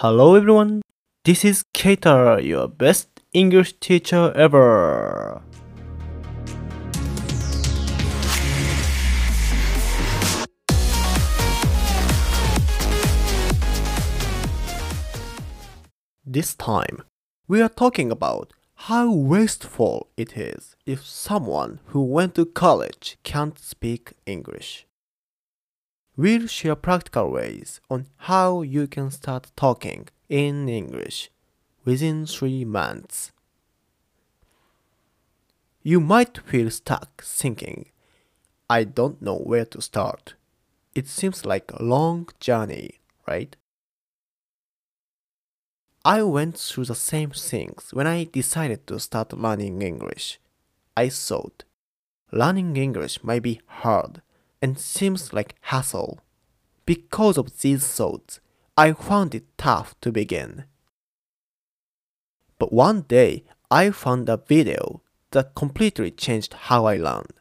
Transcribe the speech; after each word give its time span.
Hello 0.00 0.36
everyone, 0.36 0.80
this 1.24 1.44
is 1.44 1.64
Keita, 1.74 2.40
your 2.46 2.68
best 2.68 3.08
English 3.32 3.80
teacher 3.80 4.32
ever. 4.36 5.42
This 16.24 16.54
time, 16.54 17.02
we 17.48 17.60
are 17.60 17.68
talking 17.68 18.12
about 18.12 18.52
how 18.86 19.10
wasteful 19.12 20.10
it 20.16 20.36
is 20.36 20.76
if 20.86 21.04
someone 21.04 21.80
who 21.86 22.04
went 22.04 22.36
to 22.36 22.46
college 22.46 23.18
can't 23.24 23.58
speak 23.58 24.12
English. 24.26 24.86
We'll 26.18 26.48
share 26.48 26.74
practical 26.74 27.30
ways 27.30 27.80
on 27.88 28.08
how 28.16 28.62
you 28.62 28.88
can 28.88 29.12
start 29.12 29.52
talking 29.54 30.08
in 30.28 30.68
English 30.68 31.30
within 31.84 32.26
three 32.26 32.64
months. 32.64 33.30
You 35.84 36.00
might 36.00 36.38
feel 36.44 36.72
stuck 36.72 37.22
thinking, 37.22 37.90
I 38.68 38.82
don't 38.82 39.22
know 39.22 39.36
where 39.36 39.64
to 39.66 39.80
start. 39.80 40.34
It 40.92 41.06
seems 41.06 41.46
like 41.46 41.70
a 41.70 41.84
long 41.84 42.28
journey, 42.40 42.98
right? 43.28 43.54
I 46.04 46.24
went 46.24 46.58
through 46.58 46.86
the 46.86 46.96
same 46.96 47.30
things 47.30 47.90
when 47.92 48.08
I 48.08 48.24
decided 48.24 48.88
to 48.88 48.98
start 48.98 49.32
learning 49.32 49.82
English. 49.82 50.40
I 50.96 51.10
thought 51.10 51.62
learning 52.32 52.76
English 52.76 53.22
might 53.22 53.44
be 53.44 53.60
hard 53.66 54.20
and 54.60 54.78
seems 54.78 55.32
like 55.32 55.54
hassle. 55.62 56.20
Because 56.86 57.36
of 57.38 57.60
these 57.60 57.86
thoughts, 57.86 58.40
I 58.76 58.92
found 58.92 59.34
it 59.34 59.46
tough 59.58 59.94
to 60.00 60.12
begin. 60.12 60.64
But 62.58 62.72
one 62.72 63.02
day, 63.02 63.44
I 63.70 63.90
found 63.90 64.28
a 64.28 64.36
video 64.36 65.02
that 65.32 65.54
completely 65.54 66.10
changed 66.10 66.54
how 66.54 66.86
I 66.86 66.96
learned, 66.96 67.34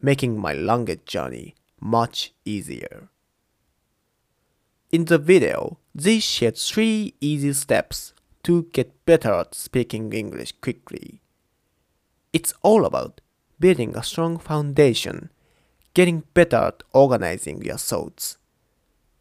making 0.00 0.38
my 0.38 0.52
language 0.52 1.04
journey 1.04 1.54
much 1.80 2.32
easier. 2.44 3.08
In 4.90 5.06
the 5.06 5.18
video, 5.18 5.78
they 5.94 6.20
shared 6.20 6.56
three 6.56 7.14
easy 7.20 7.52
steps 7.52 8.14
to 8.44 8.64
get 8.72 9.04
better 9.04 9.32
at 9.32 9.54
speaking 9.54 10.12
English 10.12 10.52
quickly. 10.60 11.20
It's 12.32 12.54
all 12.62 12.84
about 12.84 13.20
building 13.58 13.96
a 13.96 14.02
strong 14.02 14.38
foundation, 14.38 15.30
getting 15.94 16.24
better 16.34 16.56
at 16.56 16.82
organizing 16.92 17.62
your 17.62 17.78
thoughts, 17.78 18.36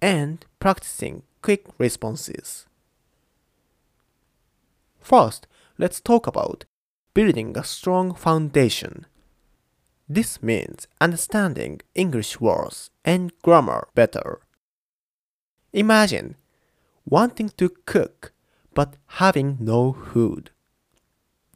and 0.00 0.44
practicing 0.60 1.22
quick 1.42 1.66
responses. 1.78 2.66
First, 5.00 5.46
let's 5.78 6.00
talk 6.00 6.26
about 6.26 6.66
building 7.14 7.56
a 7.56 7.64
strong 7.64 8.14
foundation. 8.14 9.06
This 10.08 10.42
means 10.42 10.86
understanding 11.00 11.80
English 11.94 12.40
words 12.40 12.90
and 13.04 13.32
grammar 13.42 13.88
better. 13.94 14.40
Imagine 15.72 16.36
wanting 17.04 17.50
to 17.56 17.70
cook 17.86 18.32
but 18.74 18.96
having 19.06 19.56
no 19.58 19.92
food. 20.12 20.50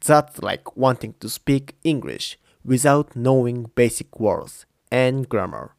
That's 0.05 0.41
like 0.41 0.75
wanting 0.75 1.15
to 1.19 1.29
speak 1.29 1.75
English 1.83 2.37
without 2.65 3.15
knowing 3.15 3.71
basic 3.75 4.19
words 4.19 4.65
and 4.93 5.27
grammar. 5.27 5.75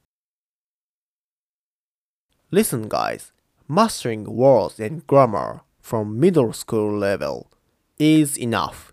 Listen, 2.51 2.89
guys, 2.89 3.31
mastering 3.69 4.25
words 4.25 4.81
and 4.81 5.07
grammar 5.07 5.61
from 5.81 6.19
middle 6.19 6.53
school 6.53 6.99
level 6.99 7.49
is 7.97 8.37
enough. 8.37 8.93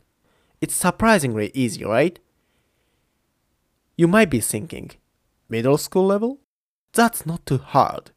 It's 0.62 0.76
surprisingly 0.76 1.50
easy, 1.56 1.84
right? 1.84 2.20
You 3.98 4.08
might 4.08 4.30
be 4.30 4.42
thinking, 4.42 4.92
middle 5.50 5.80
school 5.80 6.06
level? 6.06 6.40
That's 6.94 7.26
not 7.26 7.44
too 7.48 7.58
hard. 7.58 8.12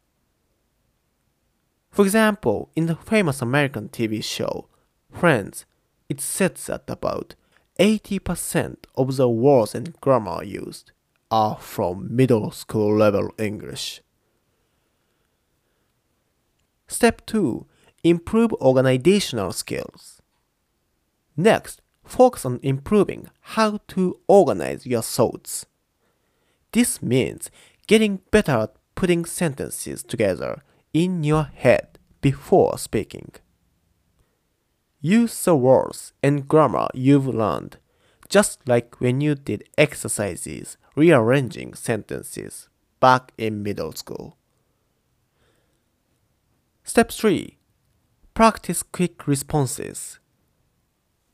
For 1.90 2.04
example, 2.04 2.68
in 2.76 2.84
the 2.84 2.96
famous 2.96 3.40
American 3.40 3.88
TV 3.88 4.22
show 4.22 4.68
Friends, 5.10 5.64
it 6.10 6.20
said 6.20 6.56
that 6.66 6.84
about 6.88 7.34
80% 7.78 8.76
of 8.94 9.16
the 9.16 9.28
words 9.28 9.74
and 9.74 9.98
grammar 10.02 10.44
used 10.44 10.90
are 11.34 11.56
from 11.58 12.14
middle 12.14 12.52
school 12.52 12.96
level 12.96 13.28
English. 13.38 14.00
Step 16.86 17.26
2 17.26 17.66
Improve 18.04 18.52
organizational 18.60 19.50
skills. 19.50 20.22
Next, 21.36 21.82
focus 22.04 22.44
on 22.44 22.60
improving 22.62 23.30
how 23.56 23.80
to 23.88 24.20
organize 24.28 24.86
your 24.86 25.02
thoughts. 25.02 25.66
This 26.70 27.02
means 27.02 27.50
getting 27.88 28.20
better 28.30 28.58
at 28.66 28.76
putting 28.94 29.24
sentences 29.24 30.04
together 30.04 30.62
in 30.92 31.24
your 31.24 31.44
head 31.44 31.98
before 32.20 32.78
speaking. 32.78 33.32
Use 35.00 35.44
the 35.44 35.56
words 35.56 36.12
and 36.22 36.46
grammar 36.46 36.86
you've 36.94 37.26
learned, 37.26 37.78
just 38.34 38.58
like 38.66 39.00
when 39.00 39.20
you 39.20 39.32
did 39.36 39.62
exercises 39.78 40.76
rearranging 40.96 41.72
sentences 41.72 42.68
back 42.98 43.30
in 43.38 43.62
middle 43.62 43.92
school. 43.92 44.36
Step 46.82 47.12
3 47.12 47.56
Practice 48.34 48.82
quick 48.82 49.28
responses. 49.28 50.18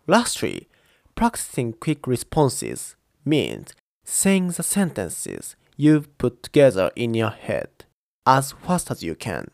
Lastly, 0.07 0.69
practicing 1.15 1.73
quick 1.73 2.07
responses 2.07 2.97
means 3.25 3.73
saying 4.05 4.49
the 4.49 4.63
sentences 4.63 5.57
you've 5.79 6.19
put 6.19 6.43
together 6.43 6.91
in 6.97 7.15
your 7.15 7.31
head 7.31 7.87
as 8.27 8.53
fast 8.53 8.91
as 8.91 9.03
you 9.03 9.15
can. 9.15 9.49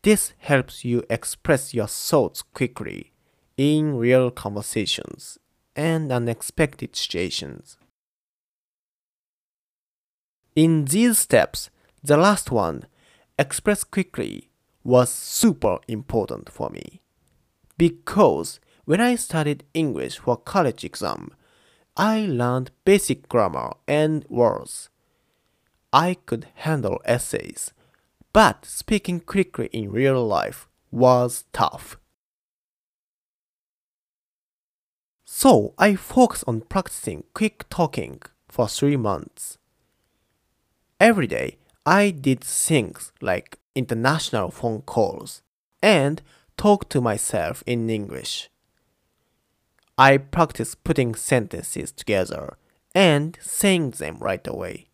This 0.00 0.32
helps 0.38 0.86
you 0.86 1.02
express 1.10 1.74
your 1.74 1.86
thoughts 1.88 2.40
quickly 2.40 3.12
in 3.58 3.98
real 3.98 4.30
conversations 4.30 5.38
and 5.76 6.10
unexpected 6.10 6.96
situations. 6.96 7.76
In 10.56 10.86
these 10.86 11.18
steps, 11.18 11.70
the 12.02 12.16
last 12.16 12.50
one, 12.50 12.86
express 13.38 13.84
quickly, 13.84 14.48
was 14.82 15.10
super 15.10 15.78
important 15.86 16.50
for 16.50 16.70
me. 16.70 17.02
Because 17.76 18.58
when 18.86 19.00
I 19.00 19.16
studied 19.16 19.64
English 19.74 20.18
for 20.18 20.36
college 20.36 20.82
exam, 20.82 21.30
I 21.96 22.26
learned 22.26 22.70
basic 22.84 23.28
grammar 23.28 23.74
and 23.86 24.24
words 24.28 24.88
I 25.92 26.14
could 26.26 26.46
handle 26.56 27.00
essays, 27.04 27.72
but 28.32 28.66
speaking 28.66 29.20
quickly 29.20 29.70
in 29.72 29.90
real 29.90 30.26
life 30.26 30.68
was 30.90 31.44
tough. 31.52 31.96
So 35.38 35.74
I 35.76 35.96
focused 35.96 36.44
on 36.46 36.62
practicing 36.62 37.24
quick 37.34 37.68
talking 37.68 38.22
for 38.48 38.66
three 38.66 38.96
months. 38.96 39.58
Every 40.98 41.26
day, 41.26 41.58
I 41.84 42.08
did 42.08 42.42
things 42.42 43.12
like 43.20 43.58
international 43.74 44.50
phone 44.50 44.80
calls 44.80 45.42
and 45.82 46.22
talk 46.56 46.88
to 46.88 47.02
myself 47.02 47.62
in 47.66 47.90
English. 47.90 48.48
I 49.98 50.16
practiced 50.16 50.82
putting 50.84 51.14
sentences 51.14 51.92
together 51.92 52.56
and 52.94 53.36
saying 53.42 53.90
them 53.90 54.16
right 54.18 54.46
away. 54.46 54.86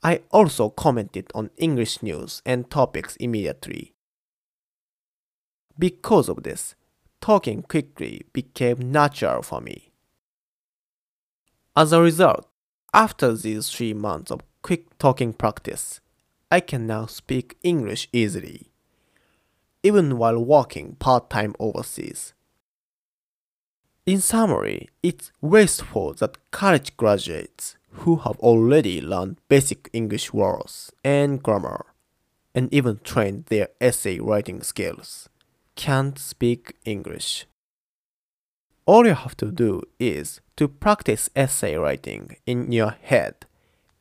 I 0.00 0.20
also 0.30 0.70
commented 0.70 1.32
on 1.34 1.50
English 1.56 2.04
news 2.04 2.40
and 2.46 2.70
topics 2.70 3.16
immediately. 3.16 3.94
Because 5.76 6.28
of 6.28 6.44
this, 6.44 6.76
talking 7.26 7.60
quickly 7.60 8.22
became 8.32 8.92
natural 8.92 9.42
for 9.42 9.60
me. 9.60 9.90
As 11.74 11.92
a 11.92 12.00
result, 12.00 12.48
after 12.94 13.32
these 13.34 13.68
three 13.68 13.92
months 13.92 14.30
of 14.30 14.42
quick 14.62 14.96
talking 14.98 15.32
practice, 15.32 15.98
I 16.52 16.60
can 16.60 16.86
now 16.86 17.06
speak 17.06 17.56
English 17.64 18.08
easily, 18.12 18.70
even 19.82 20.18
while 20.18 20.38
working 20.38 20.94
part 21.00 21.28
time 21.28 21.56
overseas. 21.58 22.32
In 24.06 24.20
summary, 24.20 24.88
it's 25.02 25.32
wasteful 25.40 26.14
that 26.20 26.38
college 26.52 26.96
graduates 26.96 27.74
who 28.02 28.18
have 28.18 28.38
already 28.38 29.00
learned 29.00 29.40
basic 29.48 29.90
English 29.92 30.32
words 30.32 30.92
and 31.02 31.42
grammar, 31.42 31.86
and 32.54 32.72
even 32.72 33.00
trained 33.02 33.46
their 33.46 33.70
essay 33.80 34.20
writing 34.20 34.62
skills, 34.62 35.28
can't 35.76 36.18
speak 36.18 36.76
English. 36.84 37.46
All 38.86 39.06
you 39.06 39.14
have 39.14 39.36
to 39.36 39.52
do 39.52 39.82
is 40.00 40.40
to 40.56 40.68
practice 40.68 41.28
essay 41.36 41.76
writing 41.76 42.36
in 42.46 42.72
your 42.72 42.96
head 43.02 43.46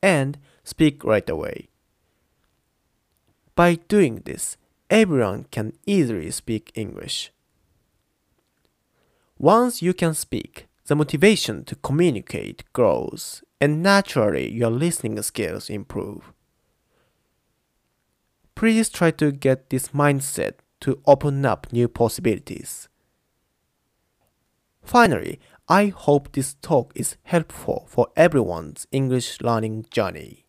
and 0.02 0.38
speak 0.64 1.04
right 1.04 1.30
away. 1.30 1.70
By 3.56 3.76
doing 3.88 4.22
this, 4.26 4.58
everyone 4.90 5.46
can 5.52 5.74
easily 5.86 6.32
speak 6.32 6.72
English. 6.76 7.32
Once 9.38 9.82
you 9.82 9.94
can 9.94 10.14
speak, 10.14 10.68
the 10.88 10.96
motivation 10.96 11.64
to 11.66 11.76
communicate 11.76 12.64
grows 12.74 13.44
and 13.60 13.82
naturally 13.82 14.52
your 14.52 14.70
listening 14.70 15.22
skills 15.22 15.70
improve. 15.70 16.32
Please 18.54 18.90
try 18.90 19.12
to 19.12 19.32
get 19.32 19.70
this 19.70 19.90
mindset 19.90 20.54
to 20.86 21.02
open 21.08 21.44
up 21.48 21.74
new 21.74 21.88
possibilities. 21.88 22.90
Finally, 24.84 25.40
I 25.68 25.88
hope 25.88 26.32
this 26.32 26.54
talk 26.62 26.92
is 26.94 27.18
helpful 27.24 27.88
for 27.90 28.10
everyone's 28.16 28.86
English 28.92 29.42
learning 29.42 29.88
journey. 29.90 30.46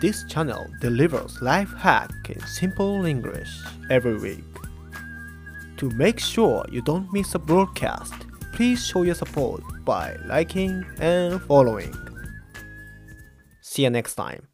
This 0.00 0.24
channel 0.28 0.68
delivers 0.80 1.42
life 1.42 1.72
hack 1.76 2.12
in 2.28 2.40
simple 2.46 3.06
English 3.06 3.50
every 3.90 4.16
week. 4.16 4.54
To 5.78 5.90
make 5.90 6.20
sure 6.20 6.64
you 6.70 6.80
don't 6.80 7.12
miss 7.12 7.34
a 7.34 7.40
broadcast, 7.40 8.14
please 8.52 8.86
show 8.86 9.02
your 9.02 9.16
support 9.16 9.62
by 9.84 10.14
liking 10.26 10.84
and 11.00 11.42
following. 11.42 11.92
See 13.62 13.82
you 13.82 13.90
next 13.90 14.14
time. 14.14 14.49